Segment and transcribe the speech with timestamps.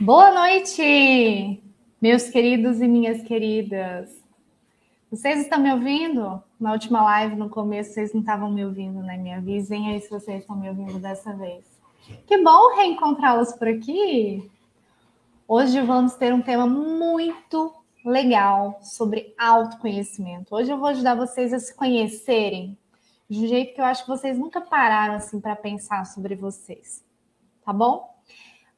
[0.00, 1.62] Boa noite,
[2.02, 4.10] meus queridos e minhas queridas.
[5.08, 6.42] Vocês estão me ouvindo?
[6.58, 9.16] Na última live, no começo, vocês não estavam me ouvindo, né?
[9.16, 11.64] Me avisem aí se vocês estão me ouvindo dessa vez.
[12.26, 14.50] Que bom reencontrá-los por aqui.
[15.46, 17.72] Hoje vamos ter um tema muito
[18.04, 20.56] legal sobre autoconhecimento.
[20.56, 22.76] Hoje eu vou ajudar vocês a se conhecerem
[23.30, 27.04] de um jeito que eu acho que vocês nunca pararam assim para pensar sobre vocês.
[27.64, 28.13] Tá bom?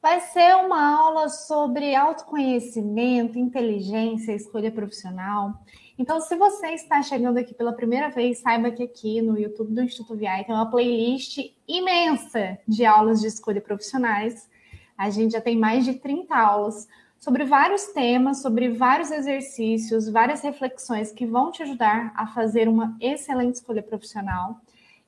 [0.06, 5.60] Vai ser uma aula sobre autoconhecimento, inteligência, escolha profissional.
[5.98, 9.82] Então, se você está chegando aqui pela primeira vez, saiba que aqui no YouTube do
[9.82, 14.48] Instituto VI tem uma playlist imensa de aulas de escolha profissionais.
[14.96, 16.86] A gente já tem mais de 30 aulas
[17.18, 22.96] sobre vários temas, sobre vários exercícios, várias reflexões que vão te ajudar a fazer uma
[23.00, 24.60] excelente escolha profissional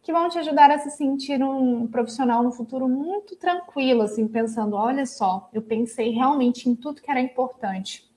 [0.09, 4.75] que vão te ajudar a se sentir um profissional no futuro muito tranquilo, assim, pensando:
[4.75, 8.11] olha só, eu pensei realmente em tudo que era importante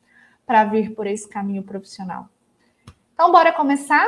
[0.45, 2.29] para vir por esse caminho profissional.
[3.13, 4.07] Então, bora começar?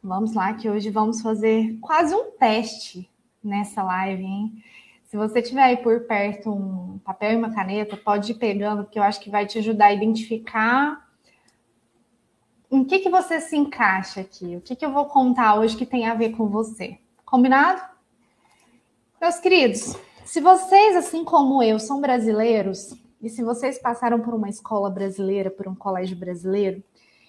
[0.00, 3.10] Vamos lá, que hoje vamos fazer quase um teste
[3.42, 4.62] nessa live, hein?
[5.06, 9.00] Se você tiver aí por perto um papel e uma caneta, pode ir pegando, porque
[9.00, 11.03] eu acho que vai te ajudar a identificar
[12.76, 14.56] em que, que você se encaixa aqui?
[14.56, 16.98] O que, que eu vou contar hoje que tem a ver com você?
[17.24, 17.80] Combinado?
[19.20, 24.48] Meus queridos, se vocês, assim como eu, são brasileiros, e se vocês passaram por uma
[24.48, 26.82] escola brasileira, por um colégio brasileiro,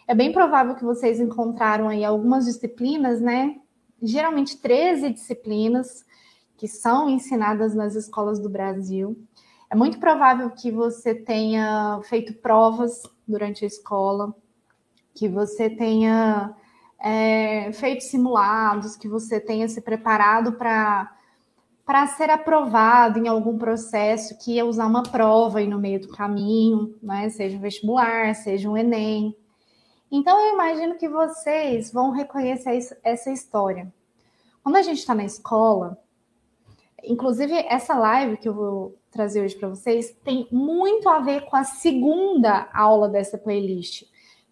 [0.08, 3.58] é bem provável que vocês encontraram aí algumas disciplinas, né?
[4.02, 6.06] Geralmente 13 disciplinas
[6.58, 9.18] que são ensinadas nas escolas do Brasil.
[9.70, 14.36] É muito provável que você tenha feito provas durante a escola,
[15.16, 16.54] que você tenha
[17.00, 21.12] é, feito simulados, que você tenha se preparado para
[21.86, 26.08] para ser aprovado em algum processo que ia usar uma prova aí no meio do
[26.08, 27.30] caminho, né?
[27.30, 29.38] seja um vestibular, seja um Enem.
[30.12, 33.94] Então eu imagino que vocês vão reconhecer essa história.
[34.64, 35.96] Quando a gente está na escola,
[37.04, 41.56] inclusive essa live que eu vou trazer hoje para vocês tem muito a ver com
[41.56, 44.06] a segunda aula dessa playlist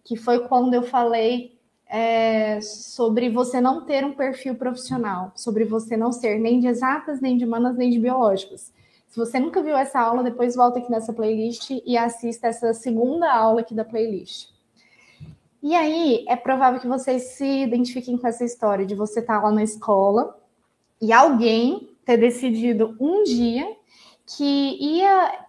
[0.04, 5.96] que foi quando eu falei é, sobre você não ter um perfil profissional, sobre você
[5.96, 8.72] não ser nem de exatas, nem de humanas, nem de biológicas.
[9.08, 13.32] Se você nunca viu essa aula, depois volta aqui nessa playlist e assista essa segunda
[13.32, 14.48] aula aqui da playlist.
[15.62, 19.50] E aí, é provável que vocês se identifiquem com essa história de você estar lá
[19.50, 20.38] na escola
[21.00, 23.74] e alguém ter decidido um dia
[24.26, 25.46] que ia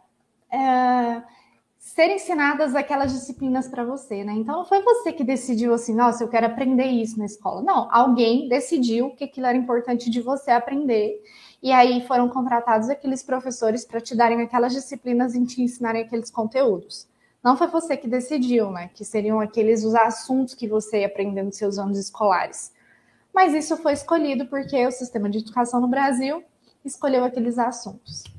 [0.52, 1.24] é,
[1.96, 4.34] ser ensinadas aquelas disciplinas para você, né?
[4.34, 7.62] Então não foi você que decidiu assim, nossa, eu quero aprender isso na escola.
[7.62, 11.24] Não, alguém decidiu que aquilo era importante de você aprender.
[11.64, 16.30] E aí foram contratados aqueles professores para te darem aquelas disciplinas e te ensinarem aqueles
[16.30, 17.08] conteúdos.
[17.42, 18.90] Não foi você que decidiu, né?
[18.94, 22.74] Que seriam aqueles os assuntos que você ia aprender nos seus anos escolares.
[23.34, 26.44] Mas isso foi escolhido porque o sistema de educação no Brasil
[26.84, 28.35] escolheu aqueles assuntos.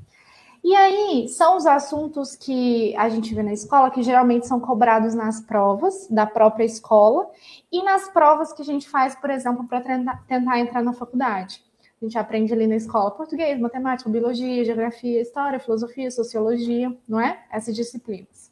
[0.67, 5.13] E aí são os assuntos que a gente vê na escola que geralmente são cobrados
[5.13, 7.31] nas provas da própria escola
[7.71, 11.63] e nas provas que a gente faz, por exemplo, para tentar entrar na faculdade.
[12.01, 17.45] A gente aprende ali na escola português, matemática, biologia, geografia, história, filosofia, sociologia, não é?
[17.49, 18.51] Essas disciplinas.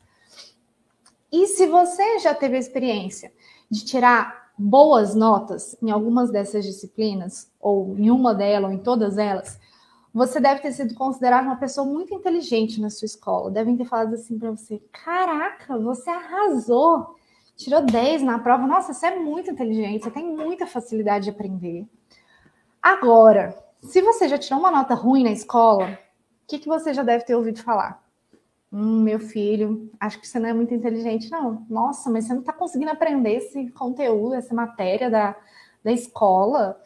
[1.30, 3.34] E se você já teve a experiência
[3.70, 9.18] de tirar boas notas em algumas dessas disciplinas, ou em uma delas, ou em todas
[9.18, 9.60] elas,
[10.16, 13.52] você deve ter sido considerado uma pessoa muito inteligente na sua escola.
[13.52, 17.18] Devem ter falado assim para você: caraca, você arrasou,
[17.58, 18.66] tirou 10 na prova.
[18.66, 21.86] Nossa, você é muito inteligente, você tem muita facilidade de aprender.
[22.82, 27.04] Agora, se você já tirou uma nota ruim na escola, o que, que você já
[27.04, 28.02] deve ter ouvido falar?
[28.72, 31.66] Hum, meu filho, acho que você não é muito inteligente, não.
[31.70, 35.36] Nossa, mas você não está conseguindo aprender esse conteúdo, essa matéria da,
[35.84, 36.82] da escola.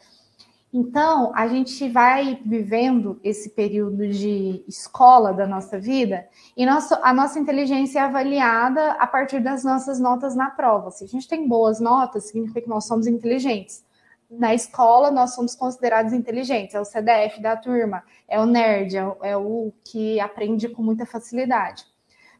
[0.72, 7.12] Então, a gente vai vivendo esse período de escola da nossa vida e nosso, a
[7.12, 10.92] nossa inteligência é avaliada a partir das nossas notas na prova.
[10.92, 13.84] Se a gente tem boas notas, significa que nós somos inteligentes.
[14.30, 16.76] Na escola, nós somos considerados inteligentes.
[16.76, 20.82] É o CDF da turma, é o nerd, é o, é o que aprende com
[20.82, 21.84] muita facilidade.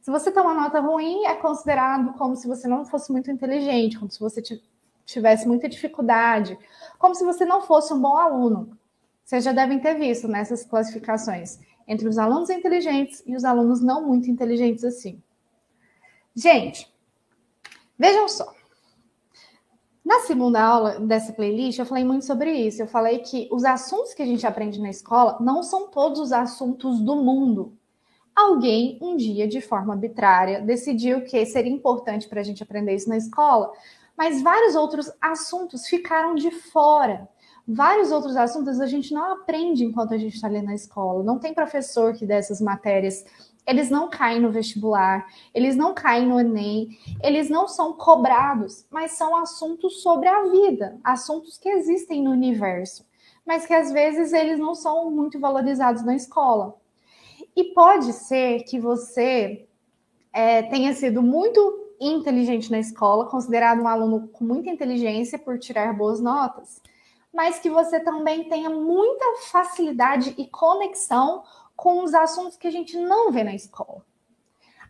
[0.00, 3.99] Se você tem uma nota ruim, é considerado como se você não fosse muito inteligente,
[3.99, 4.41] como se você
[5.12, 6.59] tivesse muita dificuldade,
[6.99, 8.79] como se você não fosse um bom aluno.
[9.25, 14.07] Vocês já devem ter visto nessas classificações entre os alunos inteligentes e os alunos não
[14.07, 15.23] muito inteligentes assim.
[16.35, 16.93] Gente,
[17.99, 18.53] vejam só.
[20.05, 22.83] Na segunda aula dessa playlist, eu falei muito sobre isso.
[22.83, 26.33] Eu falei que os assuntos que a gente aprende na escola não são todos os
[26.33, 27.77] assuntos do mundo.
[28.35, 33.09] alguém um dia, de forma arbitrária, decidiu que seria importante para a gente aprender isso
[33.09, 33.71] na escola,
[34.21, 37.27] mas vários outros assuntos ficaram de fora.
[37.67, 41.25] Vários outros assuntos a gente não aprende enquanto a gente está ali na escola.
[41.25, 43.25] Não tem professor que dê essas matérias
[43.67, 49.13] eles não caem no vestibular, eles não caem no Enem, eles não são cobrados, mas
[49.13, 53.07] são assuntos sobre a vida, assuntos que existem no universo,
[53.47, 56.77] mas que às vezes eles não são muito valorizados na escola.
[57.57, 59.67] E pode ser que você
[60.31, 65.93] é, tenha sido muito inteligente na escola, considerado um aluno com muita inteligência por tirar
[65.97, 66.81] boas notas,
[67.32, 71.44] mas que você também tenha muita facilidade e conexão
[71.76, 74.02] com os assuntos que a gente não vê na escola.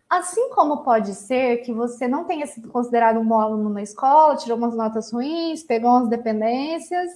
[0.09, 4.37] Assim como pode ser que você não tenha sido considerado um bom aluno na escola,
[4.37, 7.11] tirou umas notas ruins, pegou umas dependências,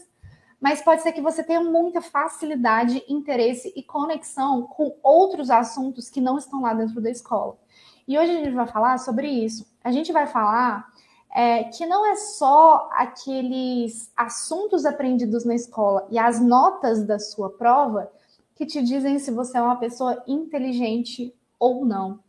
[0.61, 6.20] mas pode ser que você tenha muita facilidade, interesse e conexão com outros assuntos que
[6.20, 7.58] não estão lá dentro da escola.
[8.06, 9.67] E hoje a gente vai falar sobre isso.
[9.83, 10.93] A gente vai falar
[11.35, 17.51] é, que não é só aqueles assuntos aprendidos na escola e as notas da sua
[17.51, 18.11] prova
[18.55, 22.21] que te dizem se você é uma pessoa inteligente ou não.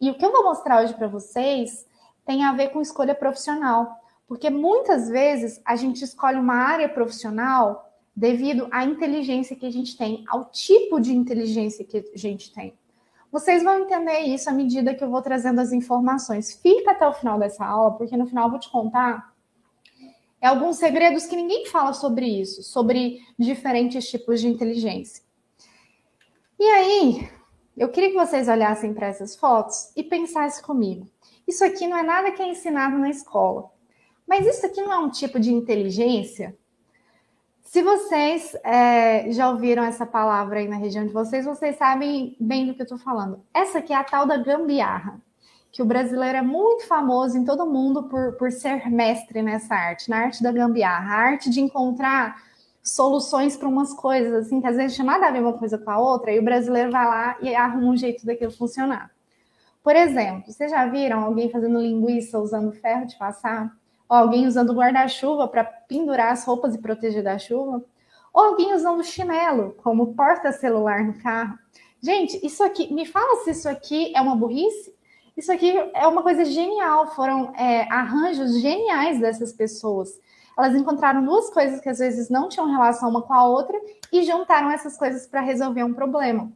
[0.00, 1.86] E o que eu vou mostrar hoje para vocês
[2.24, 7.88] tem a ver com escolha profissional, porque muitas vezes a gente escolhe uma área profissional
[8.16, 12.74] devido à inteligência que a gente tem, ao tipo de inteligência que a gente tem.
[13.30, 16.54] Vocês vão entender isso à medida que eu vou trazendo as informações.
[16.54, 19.30] Fica até o final dessa aula, porque no final eu vou te contar
[20.40, 25.22] é alguns segredos que ninguém fala sobre isso, sobre diferentes tipos de inteligência.
[26.58, 27.30] E aí,
[27.76, 31.06] eu queria que vocês olhassem para essas fotos e pensassem comigo.
[31.46, 33.70] Isso aqui não é nada que é ensinado na escola.
[34.26, 36.56] Mas isso aqui não é um tipo de inteligência?
[37.70, 42.66] Se vocês é, já ouviram essa palavra aí na região de vocês, vocês sabem bem
[42.66, 43.44] do que eu estou falando.
[43.54, 45.20] Essa aqui é a tal da gambiarra,
[45.70, 50.10] que o brasileiro é muito famoso em todo mundo por, por ser mestre nessa arte,
[50.10, 52.42] na arte da gambiarra, a arte de encontrar
[52.82, 55.98] soluções para umas coisas, assim, que às vezes nada a ver uma coisa com a
[56.00, 59.12] outra, e o brasileiro vai lá e arruma um jeito daquilo funcionar.
[59.80, 63.72] Por exemplo, vocês já viram alguém fazendo linguiça usando ferro de passar?
[64.10, 67.82] Ou alguém usando guarda-chuva para pendurar as roupas e proteger da chuva?
[68.34, 71.58] Ou alguém usando chinelo como porta-celular no carro?
[72.02, 74.92] Gente, isso aqui, me fala se isso aqui é uma burrice?
[75.36, 80.18] Isso aqui é uma coisa genial, foram é, arranjos geniais dessas pessoas
[80.60, 83.80] elas encontraram duas coisas que às vezes não tinham relação uma com a outra
[84.12, 86.52] e juntaram essas coisas para resolver um problema.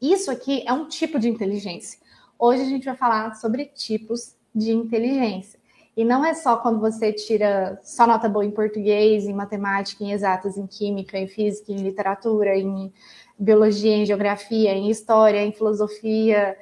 [0.00, 1.98] Isso aqui é um tipo de inteligência.
[2.38, 5.58] Hoje a gente vai falar sobre tipos de inteligência.
[5.96, 10.10] E não é só quando você tira só nota boa em português, em matemática, em
[10.10, 12.92] exatas, em química, em física, em literatura, em
[13.38, 16.56] biologia, em geografia, em história, em filosofia.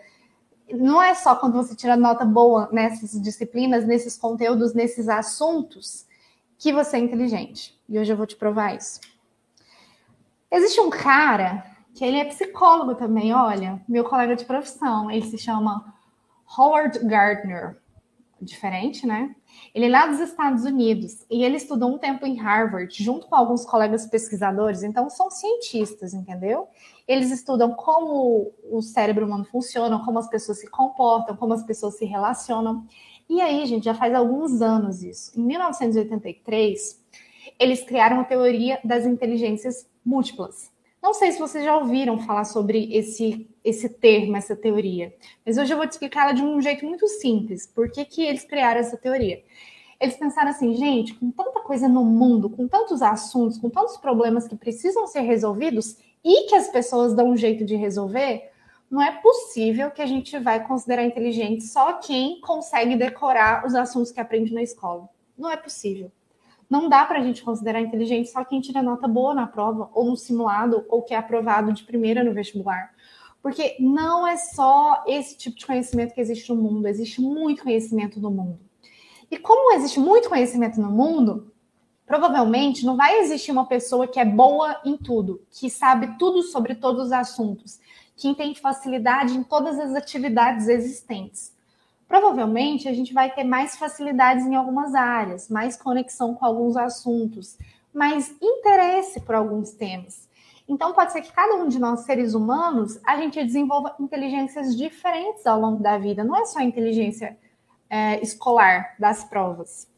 [0.70, 6.06] Não é só quando você tira nota boa nessas disciplinas, nesses conteúdos, nesses assuntos,
[6.58, 7.78] que você é inteligente.
[7.88, 9.00] E hoje eu vou te provar isso.
[10.50, 11.64] Existe um cara
[11.94, 15.94] que ele é psicólogo também, olha, meu colega de profissão, ele se chama
[16.56, 17.81] Howard Gardner.
[18.42, 19.36] Diferente, né?
[19.72, 23.36] Ele é lá dos Estados Unidos e ele estudou um tempo em Harvard, junto com
[23.36, 26.66] alguns colegas pesquisadores, então são cientistas, entendeu?
[27.06, 31.96] Eles estudam como o cérebro humano funciona, como as pessoas se comportam, como as pessoas
[31.96, 32.84] se relacionam.
[33.28, 35.38] E aí, gente, já faz alguns anos isso.
[35.38, 37.00] Em 1983,
[37.60, 40.72] eles criaram a teoria das inteligências múltiplas.
[41.00, 45.14] Não sei se vocês já ouviram falar sobre esse, esse termo, essa teoria,
[45.46, 47.66] mas hoje eu vou te explicar ela de um jeito muito simples.
[47.66, 49.42] Por que, que eles criaram essa teoria?
[50.00, 54.48] Eles pensaram assim, gente, com tanta coisa no mundo, com tantos assuntos, com tantos problemas
[54.48, 58.50] que precisam ser resolvidos e que as pessoas dão um jeito de resolver,
[58.90, 64.10] não é possível que a gente vai considerar inteligente só quem consegue decorar os assuntos
[64.10, 65.08] que aprende na escola.
[65.38, 66.10] Não é possível.
[66.68, 70.04] Não dá para a gente considerar inteligente só quem tira nota boa na prova, ou
[70.04, 72.92] no simulado, ou que é aprovado de primeira no vestibular.
[73.42, 78.20] Porque não é só esse tipo de conhecimento que existe no mundo, existe muito conhecimento
[78.20, 78.60] no mundo.
[79.30, 81.52] E como existe muito conhecimento no mundo,
[82.06, 86.74] provavelmente não vai existir uma pessoa que é boa em tudo, que sabe tudo sobre
[86.74, 87.80] todos os assuntos,
[88.16, 91.52] quem tem facilidade em todas as atividades existentes.
[92.06, 97.56] Provavelmente a gente vai ter mais facilidades em algumas áreas, mais conexão com alguns assuntos,
[97.92, 100.28] mais interesse por alguns temas.
[100.68, 105.46] Então, pode ser que cada um de nós, seres humanos, a gente desenvolva inteligências diferentes
[105.46, 107.36] ao longo da vida, não é só a inteligência
[107.90, 109.90] é, escolar das provas.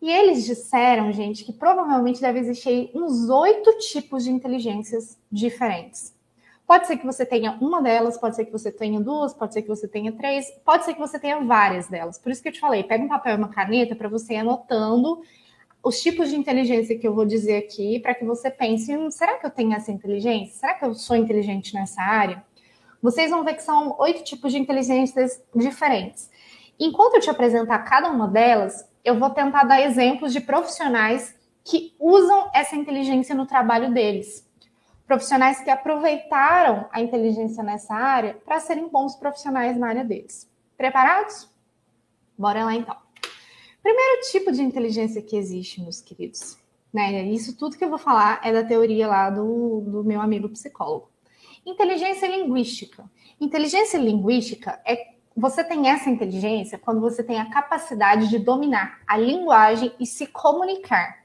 [0.00, 6.14] E eles disseram, gente, que provavelmente deve existir uns oito tipos de inteligências diferentes.
[6.66, 9.62] Pode ser que você tenha uma delas, pode ser que você tenha duas, pode ser
[9.62, 12.16] que você tenha três, pode ser que você tenha várias delas.
[12.16, 14.36] Por isso que eu te falei, pega um papel e uma caneta para você ir
[14.38, 15.20] anotando
[15.82, 19.38] os tipos de inteligência que eu vou dizer aqui, para que você pense: hum, será
[19.38, 20.58] que eu tenho essa inteligência?
[20.58, 22.44] Será que eu sou inteligente nessa área?
[23.02, 26.30] Vocês vão ver que são oito tipos de inteligências diferentes.
[26.78, 31.34] Enquanto eu te apresentar cada uma delas, eu vou tentar dar exemplos de profissionais
[31.64, 34.48] que usam essa inteligência no trabalho deles
[35.10, 40.48] profissionais que aproveitaram a inteligência nessa área para serem bons profissionais na área deles.
[40.76, 41.50] Preparados?
[42.38, 42.96] Bora lá então.
[43.82, 46.58] Primeiro tipo de inteligência que existe, meus queridos,
[46.92, 47.24] né?
[47.24, 51.08] Isso tudo que eu vou falar é da teoria lá do, do meu amigo psicólogo.
[51.64, 53.10] Inteligência linguística.
[53.40, 59.16] Inteligência linguística é você tem essa inteligência quando você tem a capacidade de dominar a
[59.16, 61.20] linguagem e se comunicar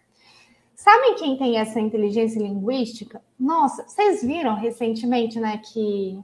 [0.75, 3.21] Sabem quem tem essa inteligência linguística?
[3.39, 6.19] Nossa, vocês viram recentemente, né, que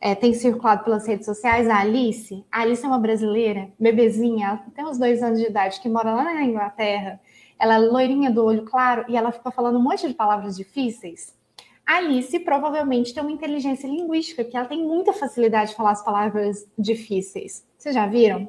[0.00, 2.44] é, tem circulado pelas redes sociais a Alice.
[2.50, 6.12] A Alice é uma brasileira, bebezinha, ela tem uns dois anos de idade, que mora
[6.12, 7.20] lá na Inglaterra.
[7.58, 11.36] Ela é loirinha do olho claro e ela fica falando um monte de palavras difíceis.
[11.84, 16.04] A Alice provavelmente tem uma inteligência linguística, que ela tem muita facilidade de falar as
[16.04, 17.66] palavras difíceis.
[17.76, 18.48] Vocês já viram?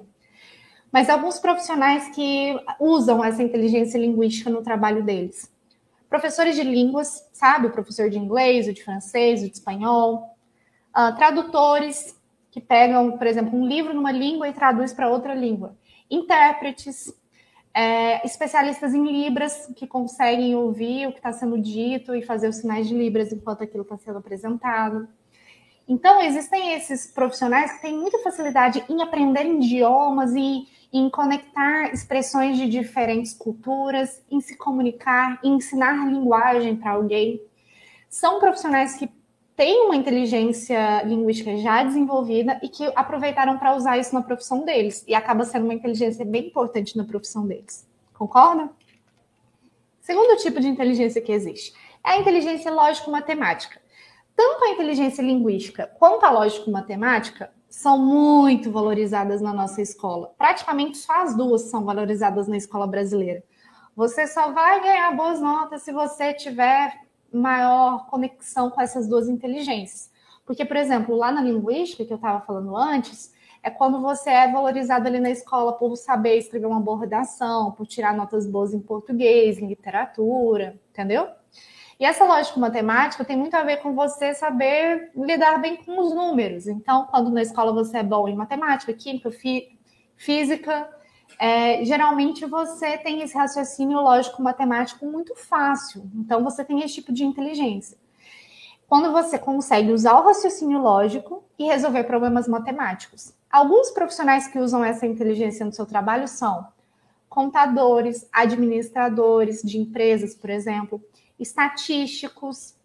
[0.91, 5.51] mas alguns profissionais que usam essa inteligência linguística no trabalho deles.
[6.09, 7.67] Professores de línguas, sabe?
[7.67, 10.35] O professor de inglês, o de francês, o de espanhol.
[10.99, 12.19] Uh, tradutores,
[12.51, 15.77] que pegam, por exemplo, um livro numa língua e traduz para outra língua.
[16.11, 17.13] Intérpretes,
[17.73, 22.57] é, especialistas em Libras, que conseguem ouvir o que está sendo dito e fazer os
[22.57, 25.07] sinais de Libras enquanto aquilo está sendo apresentado.
[25.87, 32.57] Então, existem esses profissionais que têm muita facilidade em aprender idiomas e em conectar expressões
[32.57, 37.41] de diferentes culturas, em se comunicar, em ensinar linguagem para alguém.
[38.09, 39.07] São profissionais que
[39.59, 45.03] têm uma inteligência linguística já desenvolvida e que aproveitaram para usar isso na profissão deles.
[45.05, 47.85] E acaba sendo uma inteligência bem importante na profissão deles.
[48.13, 48.69] Concorda?
[49.99, 51.73] Segundo tipo de inteligência que existe
[52.05, 53.81] é a inteligência lógico-matemática.
[54.33, 60.33] Tanto a inteligência linguística quanto a lógico-matemática são muito valorizadas na nossa escola.
[60.37, 63.43] Praticamente só as duas são valorizadas na escola brasileira.
[63.93, 70.11] Você só vai ganhar boas notas se você tiver maior conexão com essas duas inteligências.
[70.45, 74.51] Porque, por exemplo, lá na linguística, que eu estava falando antes, é quando você é
[74.51, 78.79] valorizado ali na escola por saber escrever uma boa redação, por tirar notas boas em
[78.79, 81.27] português, em literatura, entendeu?
[81.99, 86.15] E essa lógica matemática tem muito a ver com você saber lidar bem com os
[86.15, 86.65] números.
[86.65, 89.29] Então, quando na escola você é bom em matemática, química,
[90.15, 90.89] física,
[91.39, 96.03] é, geralmente você tem esse raciocínio lógico matemático muito fácil.
[96.13, 97.97] Então, você tem esse tipo de inteligência.
[98.89, 103.33] Quando você consegue usar o raciocínio lógico e resolver problemas matemáticos.
[103.49, 106.67] Alguns profissionais que usam essa inteligência no seu trabalho são
[107.29, 111.01] contadores, administradores de empresas, por exemplo,
[111.39, 112.75] estatísticos.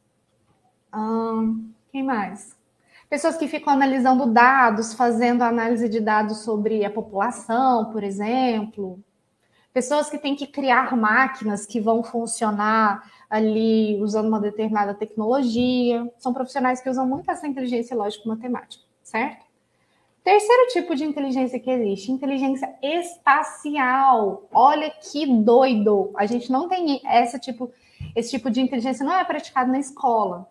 [0.94, 2.54] Hum, quem mais?
[3.14, 8.98] Pessoas que ficam analisando dados, fazendo análise de dados sobre a população, por exemplo.
[9.72, 16.12] Pessoas que têm que criar máquinas que vão funcionar ali usando uma determinada tecnologia.
[16.18, 19.46] São profissionais que usam muito essa inteligência lógico-matemática, certo?
[20.24, 24.48] Terceiro tipo de inteligência que existe, inteligência espacial.
[24.52, 26.10] Olha que doido!
[26.16, 27.70] A gente não tem esse tipo
[28.16, 30.48] esse tipo de inteligência não é praticado na escola.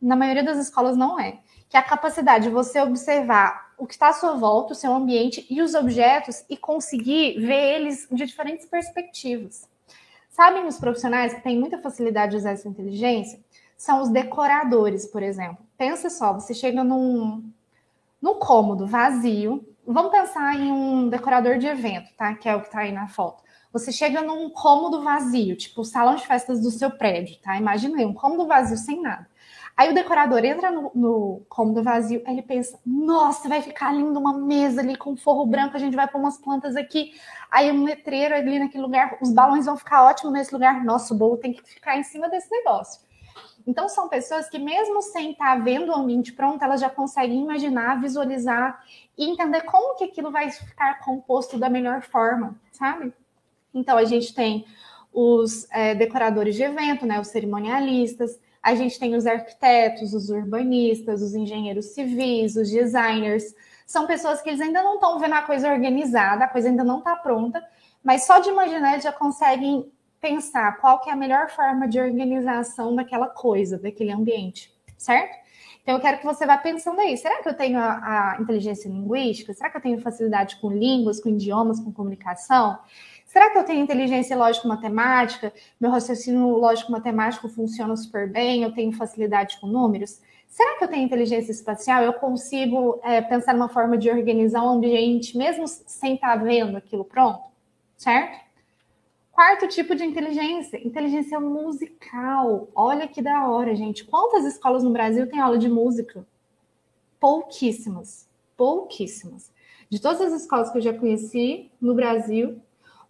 [0.00, 1.40] Na maioria das escolas não é.
[1.70, 4.92] Que é a capacidade de você observar o que está à sua volta, o seu
[4.92, 9.66] ambiente e os objetos e conseguir ver eles de diferentes perspectivas.
[10.28, 13.40] Sabem os profissionais que têm muita facilidade de usar essa inteligência?
[13.76, 15.64] São os decoradores, por exemplo.
[15.78, 17.42] Pensa só, você chega num,
[18.20, 19.66] num cômodo vazio.
[19.86, 22.34] Vamos pensar em um decorador de evento, tá?
[22.34, 23.42] Que é o que está aí na foto.
[23.72, 27.56] Você chega num cômodo vazio, tipo o salão de festas do seu prédio, tá?
[27.56, 29.26] Imagina aí, um cômodo vazio sem nada.
[29.80, 34.36] Aí o decorador entra no, no cômodo vazio, ele pensa: nossa, vai ficar lindo uma
[34.36, 37.14] mesa ali com forro branco, a gente vai pôr umas plantas aqui.
[37.50, 40.84] Aí um letreiro ali naquele lugar, os balões vão ficar ótimos nesse lugar.
[40.84, 43.00] Nossa, o bolo tem que ficar em cima desse negócio.
[43.66, 48.02] Então, são pessoas que, mesmo sem estar vendo o ambiente pronto, elas já conseguem imaginar,
[48.02, 48.84] visualizar
[49.16, 53.14] e entender como que aquilo vai ficar composto da melhor forma, sabe?
[53.72, 54.66] Então, a gente tem
[55.10, 61.22] os é, decoradores de evento, né, os cerimonialistas, a gente tem os arquitetos, os urbanistas,
[61.22, 63.54] os engenheiros civis, os designers.
[63.86, 66.98] São pessoas que eles ainda não estão vendo a coisa organizada, a coisa ainda não
[66.98, 67.62] está pronta,
[68.02, 69.90] mas só de imaginar já conseguem
[70.20, 75.40] pensar qual que é a melhor forma de organização daquela coisa, daquele ambiente, certo?
[75.82, 78.88] Então, eu quero que você vá pensando aí: será que eu tenho a, a inteligência
[78.88, 79.54] linguística?
[79.54, 82.78] Será que eu tenho facilidade com línguas, com idiomas, com comunicação?
[83.30, 85.52] Será que eu tenho inteligência lógico-matemática?
[85.80, 88.64] Meu raciocínio lógico-matemático funciona super bem?
[88.64, 90.20] Eu tenho facilidade com números?
[90.48, 92.02] Será que eu tenho inteligência espacial?
[92.02, 97.04] Eu consigo é, pensar numa forma de organizar um ambiente, mesmo sem estar vendo aquilo
[97.04, 97.44] pronto?
[97.96, 98.36] Certo?
[99.30, 102.66] Quarto tipo de inteligência, inteligência musical.
[102.74, 104.02] Olha que da hora, gente.
[104.02, 106.26] Quantas escolas no Brasil têm aula de música?
[107.20, 108.28] Pouquíssimas.
[108.56, 109.52] Pouquíssimas.
[109.88, 112.60] De todas as escolas que eu já conheci no Brasil,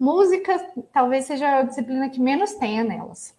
[0.00, 3.38] música talvez seja a disciplina que menos tenha nelas.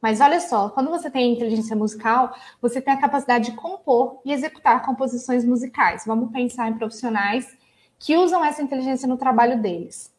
[0.00, 4.32] Mas olha só, quando você tem inteligência musical, você tem a capacidade de compor e
[4.32, 6.04] executar composições musicais.
[6.04, 7.56] Vamos pensar em profissionais
[7.98, 10.12] que usam essa inteligência no trabalho deles.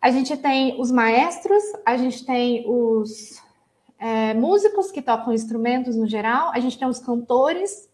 [0.00, 3.42] A gente tem os maestros, a gente tem os
[3.98, 7.90] é, músicos que tocam instrumentos no geral, a gente tem os cantores,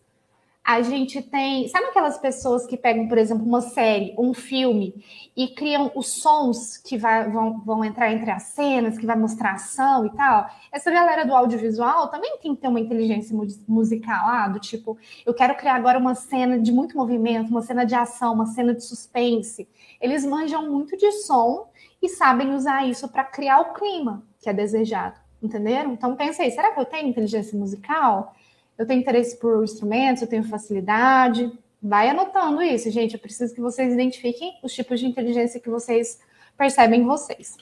[0.71, 1.67] a gente tem.
[1.67, 4.95] Sabe aquelas pessoas que pegam, por exemplo, uma série, um filme,
[5.37, 9.55] e criam os sons que vai, vão, vão entrar entre as cenas, que vai mostrar
[9.55, 10.49] ação e tal?
[10.71, 13.37] Essa galera do audiovisual também tem que ter uma inteligência
[13.67, 14.97] musical lá, do tipo,
[15.27, 18.73] eu quero criar agora uma cena de muito movimento, uma cena de ação, uma cena
[18.73, 19.69] de suspense.
[20.01, 21.69] Eles manjam muito de som
[22.01, 25.19] e sabem usar isso para criar o clima que é desejado.
[25.43, 25.95] Entenderam?
[25.95, 28.35] Então pensa aí, será que eu tenho inteligência musical?
[28.81, 31.53] Eu tenho interesse por instrumentos, eu tenho facilidade.
[31.83, 33.13] Vai anotando isso, gente.
[33.13, 36.19] Eu preciso que vocês identifiquem os tipos de inteligência que vocês
[36.57, 37.59] percebem em vocês.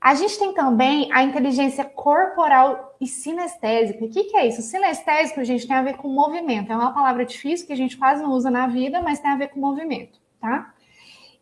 [0.00, 4.04] A gente tem também a inteligência corporal e sinestésica.
[4.04, 4.62] O que, que é isso?
[4.62, 6.70] Sinestésico, gente, tem a ver com movimento.
[6.70, 9.36] É uma palavra difícil que a gente quase não usa na vida, mas tem a
[9.36, 10.72] ver com movimento, tá?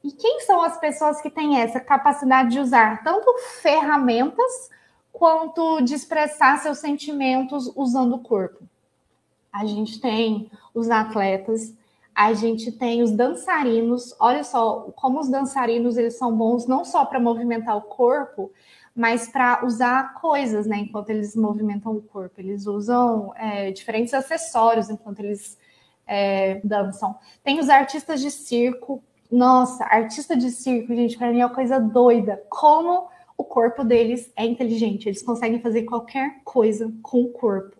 [0.02, 3.30] E quem são as pessoas que têm essa capacidade de usar tanto
[3.61, 4.71] ferramentas
[5.14, 8.64] quanto de expressar seus sentimentos usando o corpo.
[9.52, 11.73] A gente tem os atletas,
[12.12, 14.12] a gente tem os dançarinos.
[14.19, 18.50] Olha só como os dançarinos eles são bons não só para movimentar o corpo,
[18.95, 20.78] mas para usar coisas, né?
[20.78, 25.56] Enquanto eles movimentam o corpo, eles usam é, diferentes acessórios enquanto eles
[26.08, 27.15] é, dançam.
[27.45, 29.00] Tem os artistas de circo.
[29.30, 32.43] Nossa, artista de circo, gente, para mim é uma coisa doida.
[32.49, 37.76] Como o corpo deles é inteligente, eles conseguem fazer qualquer coisa com o corpo.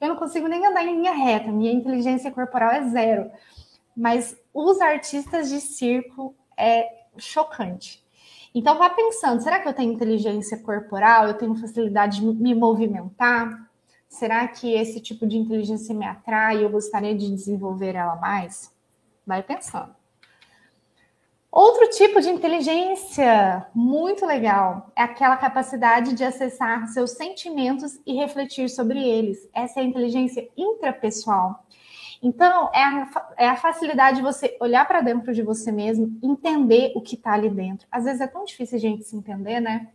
[0.00, 3.30] Eu não consigo nem andar em linha reta, minha inteligência corporal é zero.
[3.96, 8.02] Mas os artistas de circo é chocante.
[8.54, 11.26] Então vá pensando, será que eu tenho inteligência corporal?
[11.26, 13.70] Eu tenho facilidade de me movimentar?
[14.08, 18.74] Será que esse tipo de inteligência me atrai e eu gostaria de desenvolver ela mais?
[19.24, 19.94] Vai pensando.
[21.52, 28.70] Outro tipo de inteligência muito legal é aquela capacidade de acessar seus sentimentos e refletir
[28.70, 29.48] sobre eles.
[29.52, 31.66] Essa é a inteligência intrapessoal.
[32.22, 36.92] Então, é a, é a facilidade de você olhar para dentro de você mesmo, entender
[36.94, 37.88] o que está ali dentro.
[37.90, 39.88] Às vezes é tão difícil a gente se entender, né?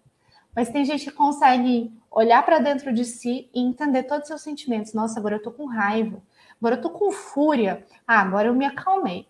[0.53, 4.41] Mas tem gente que consegue olhar para dentro de si e entender todos os seus
[4.41, 4.93] sentimentos.
[4.93, 6.21] Nossa, agora eu tô com raiva.
[6.59, 7.85] Agora eu tô com fúria.
[8.05, 9.27] Ah, agora eu me acalmei.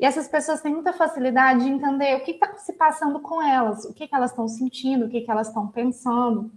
[0.00, 3.84] E essas pessoas têm muita facilidade de entender o que está se passando com elas,
[3.84, 6.50] o que, que elas estão sentindo, o que, que elas estão pensando.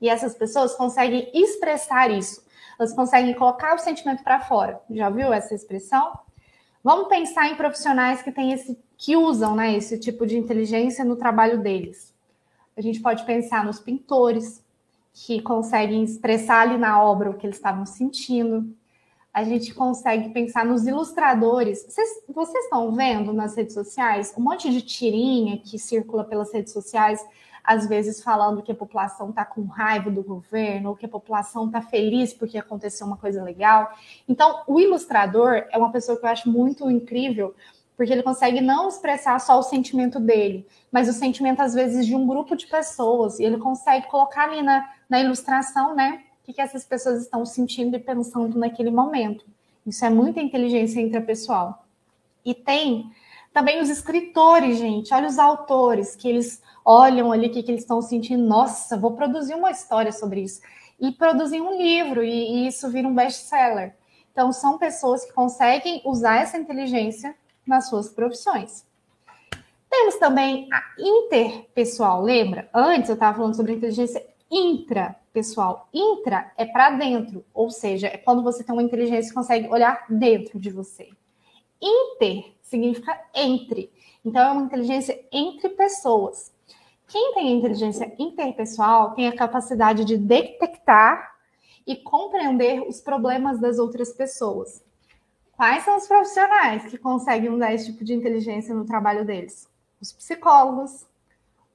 [0.00, 2.42] E essas pessoas conseguem expressar isso.
[2.78, 4.80] Elas conseguem colocar o sentimento para fora.
[4.88, 6.18] Já viu essa expressão?
[6.82, 11.16] Vamos pensar em profissionais que têm esse, que usam né, esse tipo de inteligência no
[11.16, 12.14] trabalho deles.
[12.74, 14.64] A gente pode pensar nos pintores,
[15.12, 18.74] que conseguem expressar ali na obra o que eles estavam sentindo
[19.32, 21.84] a gente consegue pensar nos ilustradores.
[21.88, 26.72] Vocês, vocês estão vendo nas redes sociais um monte de tirinha que circula pelas redes
[26.72, 27.24] sociais,
[27.62, 31.66] às vezes falando que a população está com raiva do governo, ou que a população
[31.66, 33.92] está feliz porque aconteceu uma coisa legal.
[34.26, 37.54] Então, o ilustrador é uma pessoa que eu acho muito incrível,
[37.94, 42.14] porque ele consegue não expressar só o sentimento dele, mas o sentimento, às vezes, de
[42.14, 46.22] um grupo de pessoas, e ele consegue colocar ali na, na ilustração, né?
[46.48, 49.44] Que, que essas pessoas estão sentindo e pensando naquele momento.
[49.86, 51.84] Isso é muita inteligência intrapessoal.
[52.44, 53.10] E tem
[53.52, 55.12] também os escritores, gente.
[55.12, 58.42] Olha os autores, que eles olham ali o que, que eles estão sentindo.
[58.42, 60.62] Nossa, vou produzir uma história sobre isso.
[60.98, 63.94] E produzir um livro, e, e isso vira um best-seller.
[64.32, 67.34] Então, são pessoas que conseguem usar essa inteligência
[67.66, 68.86] nas suas profissões.
[69.90, 72.68] Temos também a interpessoal, lembra?
[72.72, 75.88] Antes eu estava falando sobre inteligência intrapessoal.
[75.92, 80.06] Intra é para dentro, ou seja, é quando você tem uma inteligência que consegue olhar
[80.08, 81.08] dentro de você.
[81.80, 83.90] Inter significa entre.
[84.24, 86.52] Então, é uma inteligência entre pessoas.
[87.06, 91.36] Quem tem inteligência interpessoal tem a capacidade de detectar
[91.86, 94.84] e compreender os problemas das outras pessoas.
[95.56, 99.66] Quais são os profissionais que conseguem usar esse tipo de inteligência no trabalho deles?
[100.00, 101.06] Os psicólogos,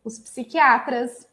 [0.06, 1.28] os psiquiatras,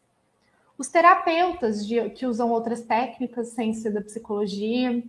[0.80, 5.04] os terapeutas de, que usam outras técnicas sem ser da psicologia.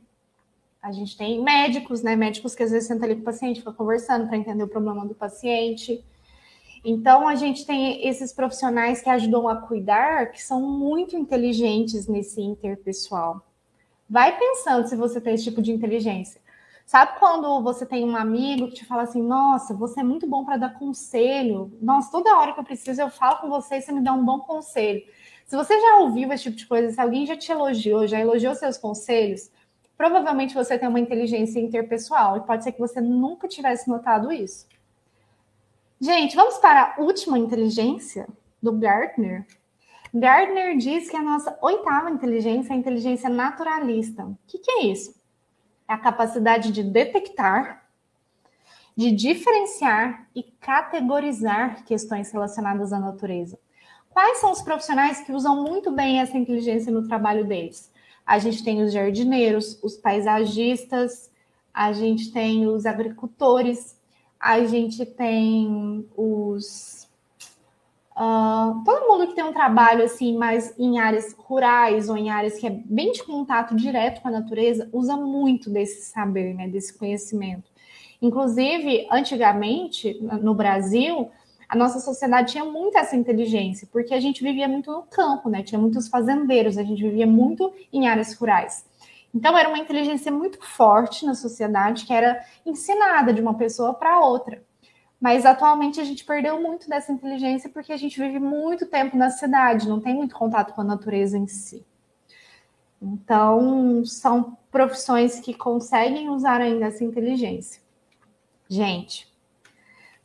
[0.81, 2.13] A gente tem médicos, né?
[2.13, 5.05] Médicos que às vezes sentam ali com o paciente, fica conversando para entender o problema
[5.05, 6.03] do paciente.
[6.84, 12.41] Então, a gente tem esses profissionais que ajudam a cuidar, que são muito inteligentes nesse
[12.41, 13.41] interpessoal.
[14.10, 16.41] Vai pensando se você tem esse tipo de inteligência.
[16.86, 20.43] Sabe quando você tem um amigo que te fala assim: Nossa, você é muito bom
[20.43, 21.71] para dar conselho.
[21.81, 24.25] Nossa, toda hora que eu preciso eu falo com você e você me dá um
[24.25, 25.01] bom conselho.
[25.47, 28.56] Se você já ouviu esse tipo de coisa, se alguém já te elogiou, já elogiou
[28.56, 29.51] seus conselhos,
[29.97, 34.65] provavelmente você tem uma inteligência interpessoal e pode ser que você nunca tivesse notado isso.
[35.99, 38.27] Gente, vamos para a última inteligência
[38.62, 39.45] do Gartner.
[40.13, 44.25] Gardner diz que a nossa oitava inteligência é a inteligência naturalista.
[44.25, 45.15] O que, que é isso?
[45.88, 47.86] É a capacidade de detectar,
[48.95, 53.58] de diferenciar e categorizar questões relacionadas à natureza.
[54.13, 57.91] Quais são os profissionais que usam muito bem essa inteligência no trabalho deles?
[58.26, 61.32] A gente tem os jardineiros, os paisagistas,
[61.74, 63.97] a gente tem os agricultores,
[64.39, 67.10] a gente tem os.
[68.12, 72.60] Uh, todo mundo que tem um trabalho assim, mais em áreas rurais ou em áreas
[72.60, 76.97] que é bem de contato direto com a natureza, usa muito desse saber, né, desse
[76.97, 77.71] conhecimento.
[78.21, 81.32] Inclusive, antigamente, no Brasil,
[81.71, 85.63] a nossa sociedade tinha muito essa inteligência, porque a gente vivia muito no campo, né?
[85.63, 88.86] Tinha muitos fazendeiros, a gente vivia muito em áreas rurais.
[89.34, 94.19] Então, era uma inteligência muito forte na sociedade que era ensinada de uma pessoa para
[94.19, 94.62] outra.
[95.17, 99.29] Mas atualmente a gente perdeu muito dessa inteligência porque a gente vive muito tempo na
[99.29, 101.86] cidade, não tem muito contato com a natureza em si.
[103.01, 107.81] Então, são profissões que conseguem usar ainda essa inteligência.
[108.67, 109.31] Gente,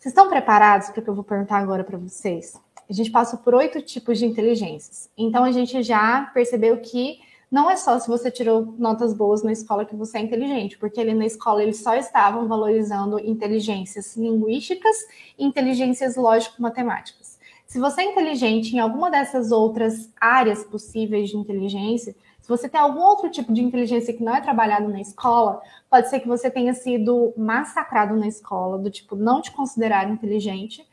[0.06, 2.54] vocês estão preparados para o que eu vou perguntar agora para vocês?
[2.88, 5.10] A gente passa por oito tipos de inteligências.
[5.18, 7.18] Então, a gente já percebeu que
[7.50, 11.00] não é só se você tirou notas boas na escola que você é inteligente, porque
[11.00, 14.96] ali na escola eles só estavam valorizando inteligências linguísticas
[15.36, 17.36] e inteligências lógico-matemáticas.
[17.66, 22.14] Se você é inteligente em alguma dessas outras áreas possíveis de inteligência,
[22.46, 26.08] se você tem algum outro tipo de inteligência que não é trabalhado na escola, pode
[26.08, 30.86] ser que você tenha sido massacrado na escola, do tipo não te considerar inteligente,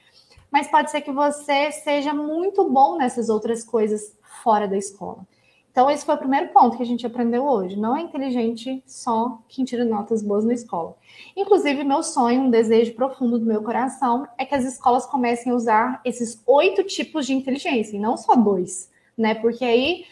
[0.49, 5.27] mas pode ser que você seja muito bom nessas outras coisas fora da escola.
[5.71, 7.79] Então, esse foi o primeiro ponto que a gente aprendeu hoje.
[7.79, 10.95] Não é inteligente só quem tira notas boas na escola.
[11.37, 15.55] Inclusive, meu sonho, um desejo profundo do meu coração, é que as escolas comecem a
[15.55, 19.35] usar esses oito tipos de inteligência, e não só dois, né?
[19.35, 20.05] Porque aí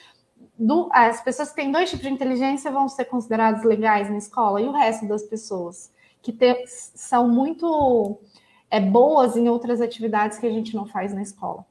[0.61, 4.61] do, as pessoas que têm dois tipos de inteligência vão ser consideradas legais na escola,
[4.61, 8.19] e o resto das pessoas que te, são muito
[8.69, 11.65] é, boas em outras atividades que a gente não faz na escola.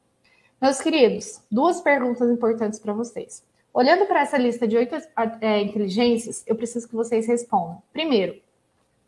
[0.60, 3.44] Meus queridos, duas perguntas importantes para vocês.
[3.72, 4.96] Olhando para essa lista de oito
[5.40, 7.80] é, inteligências, eu preciso que vocês respondam.
[7.92, 8.40] Primeiro,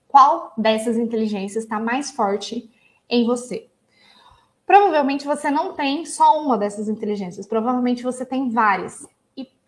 [0.06, 2.70] qual dessas inteligências está mais forte
[3.10, 3.66] em você?
[4.64, 9.04] Provavelmente você não tem só uma dessas inteligências, provavelmente você tem várias.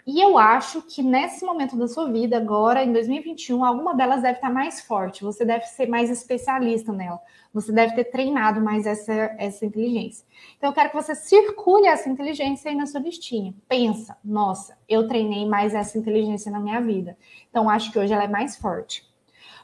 [0.06, 4.34] E eu acho que nesse momento da sua vida, agora, em 2021, alguma delas deve
[4.34, 5.24] estar mais forte.
[5.24, 7.18] Você deve ser mais especialista nela.
[7.54, 10.26] Você deve ter treinado mais essa, essa inteligência.
[10.58, 13.54] Então, eu quero que você circule essa inteligência aí na sua listinha.
[13.66, 17.16] Pensa, nossa, eu treinei mais essa inteligência na minha vida.
[17.48, 19.10] Então, acho que hoje ela é mais forte.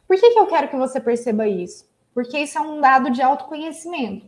[0.09, 1.87] Por que, que eu quero que você perceba isso?
[2.14, 4.26] Porque isso é um dado de autoconhecimento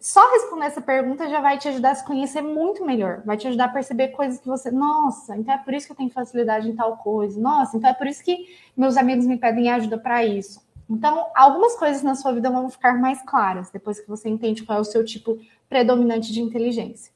[0.00, 3.46] só responder essa pergunta já vai te ajudar a se conhecer muito melhor, vai te
[3.46, 6.70] ajudar a perceber coisas que você, nossa, então é por isso que eu tenho facilidade
[6.70, 10.24] em tal coisa, nossa, então é por isso que meus amigos me pedem ajuda para
[10.24, 10.60] isso.
[10.88, 14.78] Então, algumas coisas na sua vida vão ficar mais claras depois que você entende qual
[14.78, 17.12] é o seu tipo predominante de inteligência.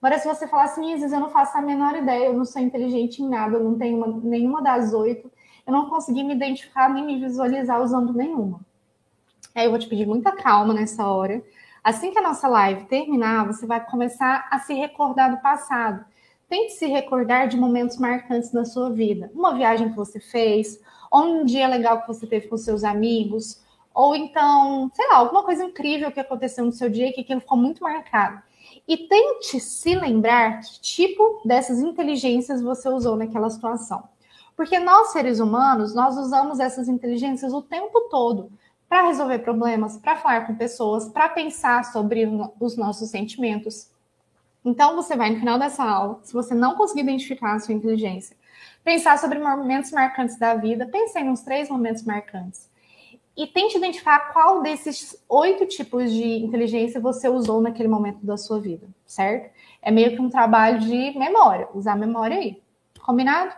[0.00, 2.62] Agora, se você falar assim, Isis, eu não faço a menor ideia, eu não sou
[2.62, 5.30] inteligente em nada, eu não tenho uma, nenhuma das oito,
[5.66, 8.60] eu não consegui me identificar nem me visualizar usando nenhuma.
[9.54, 11.42] Aí eu vou te pedir muita calma nessa hora,
[11.82, 16.04] Assim que a nossa live terminar, você vai começar a se recordar do passado.
[16.46, 19.30] Tente se recordar de momentos marcantes na sua vida.
[19.34, 20.78] Uma viagem que você fez,
[21.10, 23.62] ou um dia legal que você teve com seus amigos,
[23.94, 27.40] ou então, sei lá, alguma coisa incrível que aconteceu no seu dia e que aquilo
[27.40, 28.42] ficou muito marcado.
[28.86, 34.04] E tente se lembrar que tipo dessas inteligências você usou naquela situação.
[34.54, 38.52] Porque nós, seres humanos, nós usamos essas inteligências o tempo todo
[38.90, 42.28] para resolver problemas, para falar com pessoas, para pensar sobre
[42.60, 43.88] os nossos sentimentos.
[44.62, 48.36] Então, você vai no final dessa aula, se você não conseguir identificar a sua inteligência,
[48.82, 50.86] Pensar sobre momentos marcantes da vida.
[50.86, 52.68] Pensei nos três momentos marcantes.
[53.36, 58.60] E tente identificar qual desses oito tipos de inteligência você usou naquele momento da sua
[58.60, 59.50] vida, certo?
[59.80, 62.62] É meio que um trabalho de memória, usar a memória aí.
[63.00, 63.54] Combinado?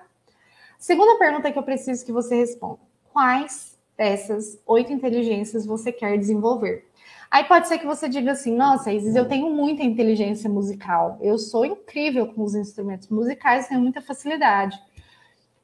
[0.79, 2.81] Segunda pergunta que eu preciso que você responda:
[3.12, 6.87] quais dessas oito inteligências você quer desenvolver?
[7.31, 11.38] Aí pode ser que você diga assim: nossa, Isis, eu tenho muita inteligência musical, eu
[11.38, 14.78] sou incrível com os instrumentos musicais, tenho muita facilidade.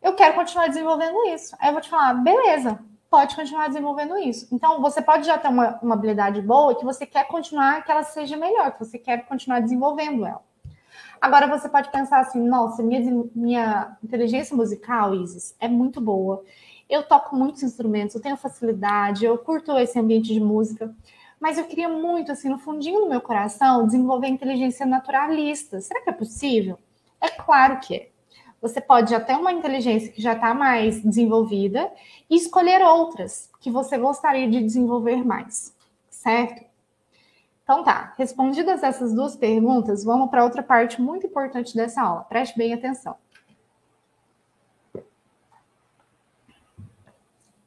[0.02, 1.54] Eu quero continuar desenvolvendo isso.
[1.60, 2.78] Aí eu vou te falar: beleza,
[3.10, 4.48] pode continuar desenvolvendo isso.
[4.50, 8.02] Então, você pode já ter uma, uma habilidade boa que você quer continuar que ela
[8.02, 10.42] seja melhor, que você quer continuar desenvolvendo ela.
[11.20, 16.42] Agora, você pode pensar assim: nossa, minha, minha inteligência musical, Isis, é muito boa.
[16.88, 20.94] Eu toco muitos instrumentos, eu tenho facilidade, eu curto esse ambiente de música
[21.40, 25.80] mas eu queria muito, assim, no fundinho do meu coração, desenvolver inteligência naturalista.
[25.80, 26.78] Será que é possível?
[27.20, 28.08] É claro que é.
[28.60, 31.90] Você pode já ter uma inteligência que já está mais desenvolvida
[32.28, 35.72] e escolher outras que você gostaria de desenvolver mais,
[36.10, 36.66] certo?
[37.62, 42.22] Então tá, respondidas essas duas perguntas, vamos para outra parte muito importante dessa aula.
[42.22, 43.14] Preste bem atenção.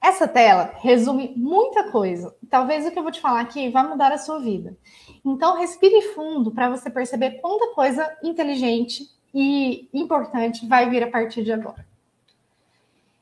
[0.01, 2.35] Essa tela resume muita coisa.
[2.49, 4.75] Talvez o que eu vou te falar aqui vai mudar a sua vida.
[5.23, 11.43] Então, respire fundo para você perceber quanta coisa inteligente e importante vai vir a partir
[11.43, 11.85] de agora.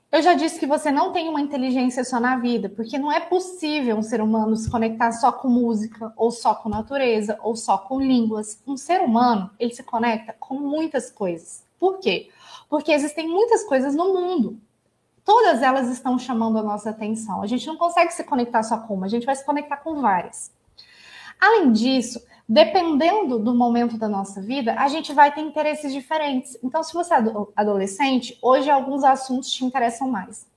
[0.10, 3.20] Eu já disse que você não tem uma inteligência só na vida, porque não é
[3.20, 7.78] possível um ser humano se conectar só com música, ou só com natureza, ou só
[7.78, 8.64] com línguas.
[8.66, 11.64] Um ser humano, ele se conecta com muitas coisas.
[11.78, 12.30] Por quê?
[12.70, 14.58] Porque existem muitas coisas no mundo
[15.24, 17.42] todas elas estão chamando a nossa atenção.
[17.42, 20.02] A gente não consegue se conectar só com uma, a gente vai se conectar com
[20.02, 20.52] várias.
[21.40, 26.58] Além disso, dependendo do momento da nossa vida, a gente vai ter interesses diferentes.
[26.64, 27.24] Então, se você é
[27.56, 30.48] adolescente, hoje alguns assuntos te interessam mais.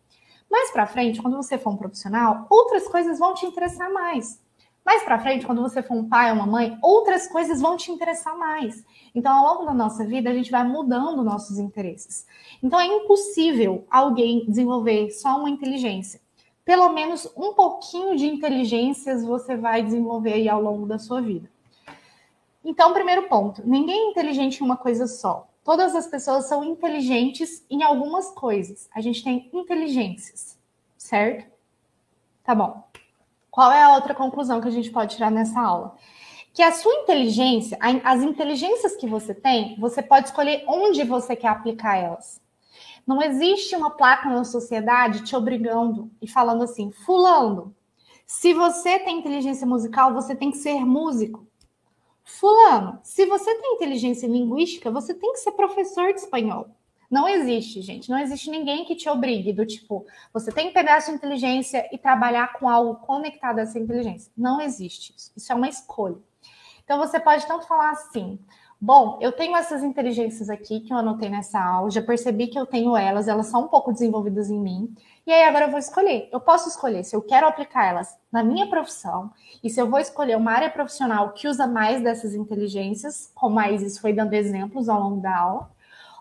[0.50, 4.40] Mais para frente, quando você for um profissional, outras coisas vão te interessar mais.
[4.84, 7.92] Mais para frente, quando você for um pai ou uma mãe, outras coisas vão te
[7.92, 8.84] interessar mais.
[9.14, 12.26] Então, ao longo da nossa vida, a gente vai mudando nossos interesses.
[12.62, 16.20] Então, é impossível alguém desenvolver só uma inteligência.
[16.64, 21.50] Pelo menos um pouquinho de inteligências você vai desenvolver aí ao longo da sua vida.
[22.64, 25.48] Então, primeiro ponto: ninguém é inteligente em uma coisa só.
[25.64, 28.88] Todas as pessoas são inteligentes em algumas coisas.
[28.94, 30.58] A gente tem inteligências,
[30.96, 31.50] certo?
[32.44, 32.82] Tá bom.
[33.50, 35.96] Qual é a outra conclusão que a gente pode tirar nessa aula?
[36.52, 41.48] Que a sua inteligência, as inteligências que você tem, você pode escolher onde você quer
[41.48, 42.40] aplicar elas.
[43.06, 47.74] Não existe uma placa na sociedade te obrigando e falando assim, fulano,
[48.26, 51.46] se você tem inteligência musical, você tem que ser músico.
[52.24, 56.68] Fulano, se você tem inteligência linguística, você tem que ser professor de espanhol.
[57.10, 58.08] Não existe, gente.
[58.08, 61.86] Não existe ninguém que te obrigue do tipo, você tem que pegar a sua inteligência
[61.92, 64.32] e trabalhar com algo conectado a essa inteligência.
[64.36, 65.32] Não existe isso.
[65.36, 66.16] Isso é uma escolha.
[66.92, 68.38] Então você pode tanto falar assim:
[68.78, 72.66] bom, eu tenho essas inteligências aqui que eu anotei nessa aula, já percebi que eu
[72.66, 74.94] tenho elas, elas são um pouco desenvolvidas em mim,
[75.26, 76.28] e aí agora eu vou escolher.
[76.30, 79.30] Eu posso escolher se eu quero aplicar elas na minha profissão
[79.64, 83.70] e se eu vou escolher uma área profissional que usa mais dessas inteligências, como a
[83.70, 85.70] Isis foi dando exemplos ao longo da aula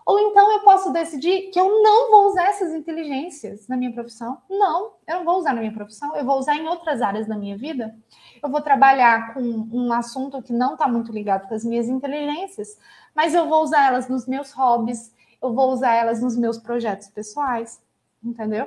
[0.04, 4.38] ou então eu posso decidir que eu não vou usar essas inteligências na minha profissão.
[4.50, 7.36] Não, eu não vou usar na minha profissão, eu vou usar em outras áreas da
[7.36, 7.94] minha vida.
[8.42, 12.76] Eu vou trabalhar com um assunto que não está muito ligado com as minhas inteligências,
[13.14, 17.08] mas eu vou usar elas nos meus hobbies, eu vou usar elas nos meus projetos
[17.08, 17.80] pessoais,
[18.22, 18.66] entendeu?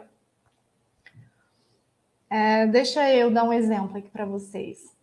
[2.29, 4.94] É, deixa eu dar um exemplo aqui para vocês.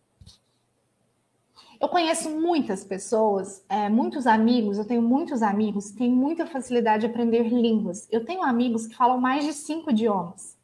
[1.83, 7.01] Eu conheço muitas pessoas, é, muitos amigos, eu tenho muitos amigos que têm muita facilidade
[7.01, 8.07] de aprender línguas.
[8.09, 10.57] Eu tenho amigos que falam mais de cinco idiomas.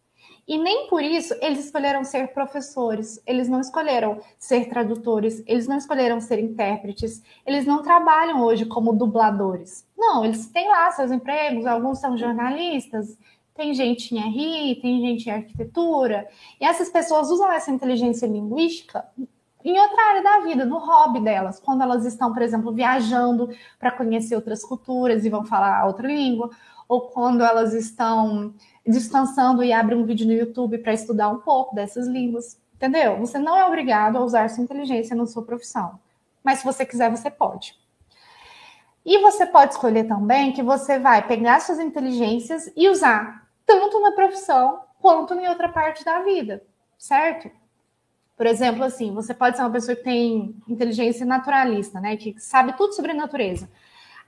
[0.48, 5.76] E nem por isso eles escolheram ser professores, eles não escolheram ser tradutores, eles não
[5.76, 9.86] escolheram ser intérpretes, eles não trabalham hoje como dubladores.
[9.98, 13.18] Não, eles têm lá seus empregos, alguns são jornalistas,
[13.54, 16.30] tem gente em RI, tem gente em arquitetura,
[16.62, 19.04] e essas pessoas usam essa inteligência linguística
[19.64, 23.92] em outra área da vida, no hobby delas, quando elas estão, por exemplo, viajando para
[23.92, 26.50] conhecer outras culturas e vão falar outra língua,
[26.88, 28.54] ou quando elas estão
[28.86, 32.60] descansando e abrem um vídeo no YouTube para estudar um pouco dessas línguas.
[32.76, 33.20] Entendeu?
[33.20, 36.00] Você não é obrigado a usar sua inteligência na sua profissão.
[36.42, 37.78] Mas se você quiser, você pode.
[39.06, 44.14] E você pode escolher também que você vai pegar suas inteligências e usar tanto na
[44.14, 46.64] profissão quanto em outra parte da vida,
[46.98, 47.52] certo?
[48.40, 52.16] Por exemplo, assim, você pode ser uma pessoa que tem inteligência naturalista, né?
[52.16, 53.70] Que sabe tudo sobre a natureza.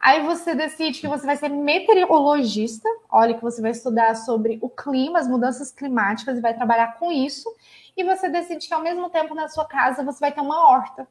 [0.01, 4.69] Aí você decide que você vai ser meteorologista, olha que você vai estudar sobre o
[4.69, 7.49] clima, as mudanças climáticas e vai trabalhar com isso.
[7.95, 11.07] E você decide que ao mesmo tempo na sua casa você vai ter uma horta.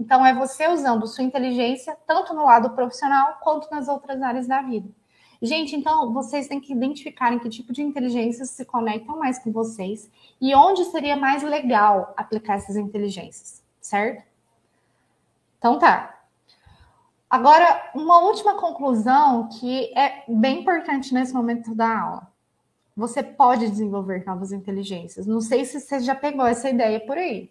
[0.00, 4.62] Então é você usando sua inteligência tanto no lado profissional quanto nas outras áreas da
[4.62, 4.88] vida.
[5.40, 9.52] Gente, então vocês têm que identificar em que tipo de inteligências se conectam mais com
[9.52, 14.24] vocês e onde seria mais legal aplicar essas inteligências, certo?
[15.58, 16.18] Então tá.
[17.30, 22.32] Agora, uma última conclusão que é bem importante nesse momento da aula.
[22.96, 25.24] Você pode desenvolver novas inteligências.
[25.24, 27.48] Não sei se você já pegou essa ideia por aí.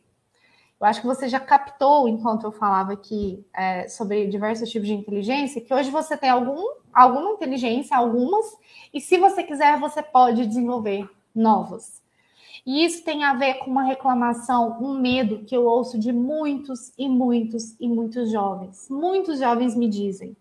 [0.79, 4.93] Eu acho que você já captou, enquanto eu falava aqui é, sobre diversos tipos de
[4.93, 6.61] inteligência, que hoje você tem algum,
[6.93, 8.45] alguma inteligência, algumas,
[8.93, 12.01] e se você quiser, você pode desenvolver novas.
[12.63, 16.91] E isso tem a ver com uma reclamação, um medo que eu ouço de muitos
[16.97, 18.87] e muitos e muitos jovens.
[18.89, 20.35] Muitos jovens me dizem: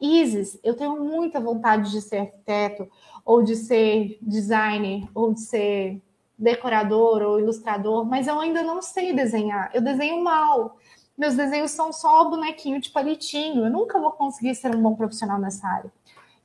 [0.00, 2.88] Isis, eu tenho muita vontade de ser arquiteto,
[3.24, 6.02] ou de ser designer, ou de ser
[6.38, 9.70] decorador ou ilustrador, mas eu ainda não sei desenhar.
[9.74, 10.76] Eu desenho mal.
[11.16, 13.64] Meus desenhos são só bonequinho de palitinho.
[13.64, 15.92] Eu nunca vou conseguir ser um bom profissional nessa área.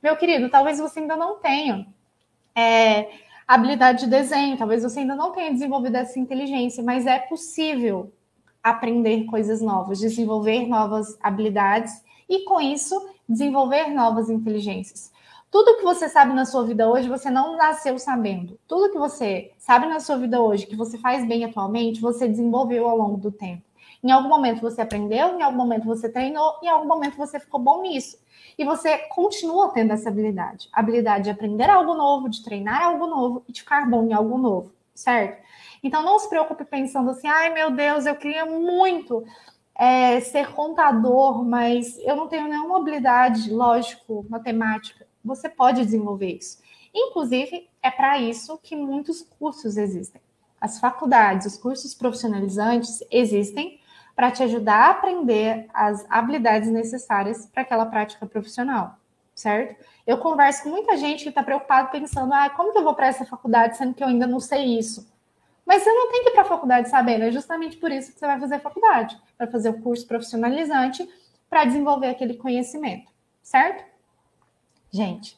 [0.02, 1.86] Meu querido, talvez você ainda não tenha
[2.54, 3.08] é,
[3.46, 8.12] habilidade de desenho, talvez você ainda não tenha desenvolvido essa inteligência, mas é possível
[8.62, 12.94] aprender coisas novas, desenvolver novas habilidades e, com isso,
[13.28, 15.12] desenvolver novas inteligências.
[15.54, 18.58] Tudo que você sabe na sua vida hoje, você não nasceu sabendo.
[18.66, 22.88] Tudo que você sabe na sua vida hoje, que você faz bem atualmente, você desenvolveu
[22.88, 23.62] ao longo do tempo.
[24.02, 27.60] Em algum momento você aprendeu, em algum momento você treinou, em algum momento você ficou
[27.60, 28.18] bom nisso.
[28.58, 30.68] E você continua tendo essa habilidade.
[30.72, 34.12] A habilidade de aprender algo novo, de treinar algo novo e de ficar bom em
[34.12, 35.40] algo novo, certo?
[35.84, 39.22] Então não se preocupe pensando assim, ai meu Deus, eu queria muito
[39.76, 46.58] é, ser contador, mas eu não tenho nenhuma habilidade, lógico, matemática você pode desenvolver isso.
[46.94, 50.20] Inclusive, é para isso que muitos cursos existem.
[50.60, 53.80] As faculdades, os cursos profissionalizantes existem
[54.14, 58.96] para te ajudar a aprender as habilidades necessárias para aquela prática profissional,
[59.34, 59.84] certo?
[60.06, 63.08] Eu converso com muita gente que está preocupado pensando, ah, como que eu vou para
[63.08, 65.12] essa faculdade sendo que eu ainda não sei isso?
[65.66, 68.18] Mas você não tem que ir para a faculdade sabendo, é justamente por isso que
[68.18, 71.08] você vai fazer a faculdade, para fazer o curso profissionalizante
[71.48, 73.10] para desenvolver aquele conhecimento,
[73.42, 73.84] certo?
[74.94, 75.36] Gente,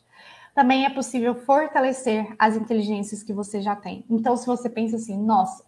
[0.54, 4.04] também é possível fortalecer as inteligências que você já tem.
[4.10, 5.64] Então, se você pensa assim, nossa,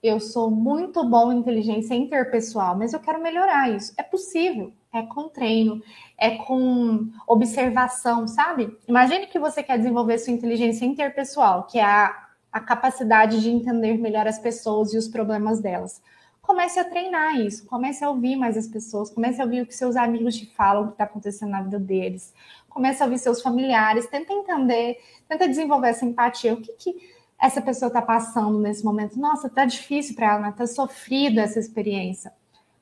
[0.00, 3.92] eu sou muito bom em inteligência interpessoal, mas eu quero melhorar isso.
[3.96, 5.82] É possível, é com treino,
[6.16, 8.78] é com observação, sabe?
[8.86, 13.98] Imagine que você quer desenvolver sua inteligência interpessoal, que é a, a capacidade de entender
[13.98, 16.00] melhor as pessoas e os problemas delas.
[16.42, 19.74] Comece a treinar isso, comece a ouvir mais as pessoas, comece a ouvir o que
[19.74, 22.34] seus amigos te falam, o que está acontecendo na vida deles
[22.72, 26.54] começa a ouvir seus familiares, tenta entender, tenta desenvolver essa empatia.
[26.54, 26.96] O que, que
[27.40, 29.18] essa pessoa está passando nesse momento?
[29.18, 30.54] Nossa, tá difícil para ela, né?
[30.56, 32.32] tá sofrida essa experiência.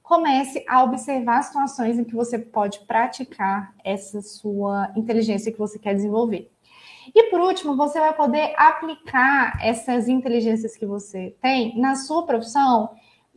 [0.03, 5.95] Comece a observar situações em que você pode praticar essa sua inteligência que você quer
[5.95, 6.51] desenvolver.
[7.15, 12.91] E por último, você vai poder aplicar essas inteligências que você tem na sua profissão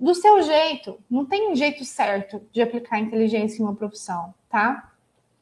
[0.04, 1.00] do seu jeito.
[1.10, 4.92] Não tem um jeito certo de aplicar inteligência em uma profissão, tá?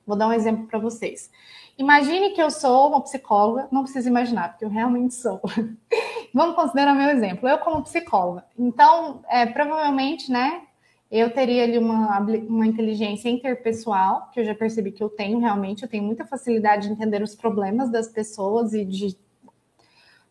[0.05, 1.31] Vou dar um exemplo para vocês.
[1.79, 5.41] Imagine que eu sou uma psicóloga, não precisa imaginar, porque eu realmente sou.
[6.31, 7.49] Vamos considerar meu exemplo.
[7.49, 8.45] Eu como psicóloga.
[8.55, 10.61] Então, é, provavelmente, né,
[11.09, 15.81] eu teria ali uma, uma inteligência interpessoal, que eu já percebi que eu tenho realmente,
[15.81, 19.17] eu tenho muita facilidade de entender os problemas das pessoas e de,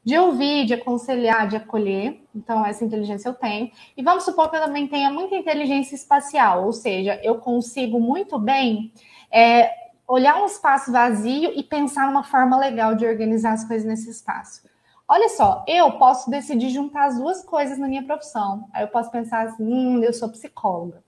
[0.05, 2.23] de ouvir, de aconselhar, de acolher.
[2.35, 3.71] Então, essa inteligência eu tenho.
[3.97, 8.39] E vamos supor que eu também tenha muita inteligência espacial, ou seja, eu consigo muito
[8.39, 8.93] bem
[9.31, 9.71] é
[10.09, 14.69] olhar um espaço vazio e pensar numa forma legal de organizar as coisas nesse espaço.
[15.07, 18.69] Olha só, eu posso decidir juntar as duas coisas na minha profissão.
[18.73, 21.03] Aí eu posso pensar assim, hum, eu sou psicóloga.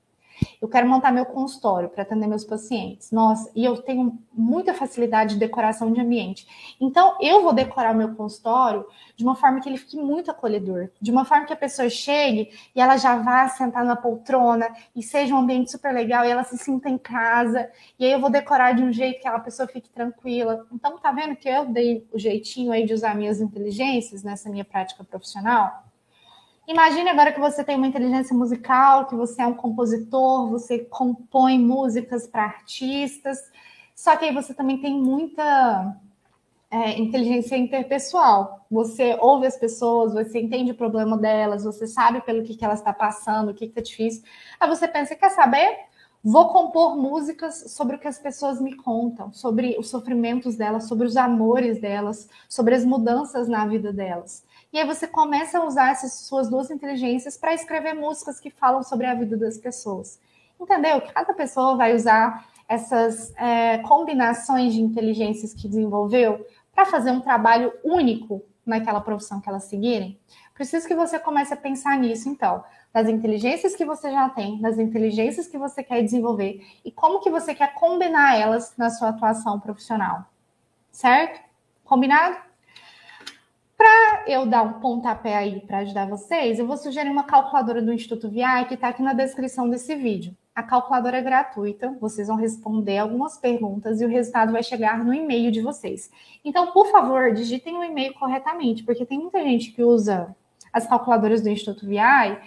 [0.60, 3.10] Eu quero montar meu consultório para atender meus pacientes.
[3.10, 6.46] Nossa, e eu tenho muita facilidade de decoração de ambiente.
[6.80, 8.86] Então, eu vou decorar o meu consultório
[9.16, 12.50] de uma forma que ele fique muito acolhedor, de uma forma que a pessoa chegue
[12.74, 16.44] e ela já vá sentar na poltrona e seja um ambiente super legal e ela
[16.44, 17.70] se sinta em casa.
[17.98, 20.66] E aí eu vou decorar de um jeito que a pessoa fique tranquila.
[20.72, 24.64] Então, tá vendo que eu dei o jeitinho aí de usar minhas inteligências nessa minha
[24.64, 25.91] prática profissional?
[26.66, 31.58] Imagine agora que você tem uma inteligência musical, que você é um compositor, você compõe
[31.58, 33.38] músicas para artistas,
[33.94, 35.96] só que aí você também tem muita
[36.70, 38.64] é, inteligência interpessoal.
[38.70, 42.78] Você ouve as pessoas, você entende o problema delas, você sabe pelo que, que elas
[42.78, 44.22] estão passando, o que está difícil.
[44.58, 45.91] Aí você pensa, quer saber?
[46.24, 51.04] Vou compor músicas sobre o que as pessoas me contam, sobre os sofrimentos delas, sobre
[51.04, 54.44] os amores delas, sobre as mudanças na vida delas.
[54.72, 58.84] E aí você começa a usar essas suas duas inteligências para escrever músicas que falam
[58.84, 60.20] sobre a vida das pessoas.
[60.60, 61.02] Entendeu?
[61.12, 67.72] Cada pessoa vai usar essas é, combinações de inteligências que desenvolveu para fazer um trabalho
[67.82, 70.18] único naquela profissão que elas seguirem.
[70.62, 74.78] Preciso que você comece a pensar nisso, então das inteligências que você já tem, das
[74.78, 79.58] inteligências que você quer desenvolver e como que você quer combinar elas na sua atuação
[79.58, 80.24] profissional.
[80.92, 81.40] Certo?
[81.82, 82.36] Combinado?
[83.76, 87.92] Para eu dar um pontapé aí para ajudar vocês, eu vou sugerir uma calculadora do
[87.92, 90.32] Instituto VI que está aqui na descrição desse vídeo.
[90.54, 95.12] A calculadora é gratuita, vocês vão responder algumas perguntas e o resultado vai chegar no
[95.12, 96.08] e-mail de vocês.
[96.44, 100.36] Então, por favor, digitem o e-mail corretamente, porque tem muita gente que usa
[100.72, 102.38] as calculadoras do Instituto VI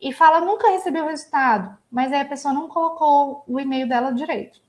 [0.00, 4.12] e fala nunca recebeu o resultado, mas aí a pessoa não colocou o e-mail dela
[4.12, 4.60] direito.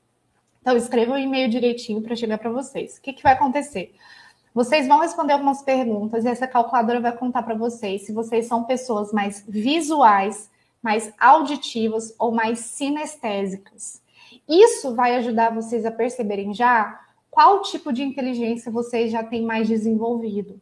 [0.62, 2.98] Então, escreva o e-mail direitinho para chegar para vocês.
[2.98, 3.96] O que, que vai acontecer?
[4.54, 8.64] Vocês vão responder algumas perguntas e essa calculadora vai contar para vocês se vocês são
[8.64, 10.50] pessoas mais visuais,
[10.82, 14.02] mais auditivas ou mais sinestésicas.
[14.48, 19.68] Isso vai ajudar vocês a perceberem já qual tipo de inteligência vocês já têm mais
[19.68, 20.60] desenvolvido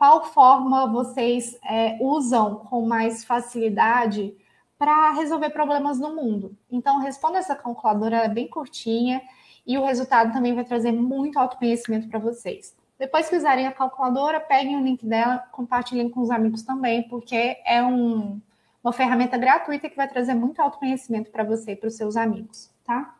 [0.00, 4.34] qual forma vocês é, usam com mais facilidade
[4.78, 6.56] para resolver problemas no mundo.
[6.70, 9.20] Então, responda essa calculadora, ela é bem curtinha
[9.66, 12.74] e o resultado também vai trazer muito autoconhecimento para vocês.
[12.98, 17.58] Depois que usarem a calculadora, peguem o link dela, compartilhem com os amigos também, porque
[17.66, 18.40] é um,
[18.82, 22.70] uma ferramenta gratuita que vai trazer muito autoconhecimento para você e para os seus amigos,
[22.86, 23.19] tá?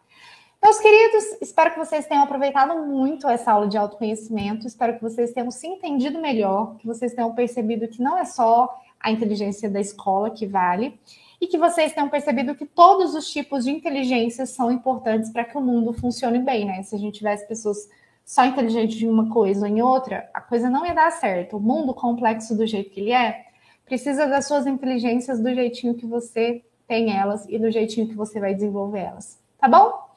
[0.63, 4.67] Meus queridos, espero que vocês tenham aproveitado muito essa aula de autoconhecimento.
[4.67, 8.79] Espero que vocês tenham se entendido melhor, que vocês tenham percebido que não é só
[9.01, 11.01] a inteligência da escola que vale,
[11.41, 15.57] e que vocês tenham percebido que todos os tipos de inteligência são importantes para que
[15.57, 16.83] o mundo funcione bem, né?
[16.83, 17.89] Se a gente tivesse pessoas
[18.23, 21.57] só inteligentes em uma coisa ou em outra, a coisa não ia dar certo.
[21.57, 23.47] O mundo complexo do jeito que ele é,
[23.87, 28.39] precisa das suas inteligências do jeitinho que você tem elas e do jeitinho que você
[28.39, 29.41] vai desenvolver elas.
[29.59, 30.10] Tá bom?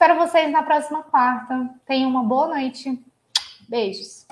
[0.00, 1.74] Espero vocês na próxima quarta.
[1.84, 3.04] Tenham uma boa noite.
[3.68, 4.28] Beijos.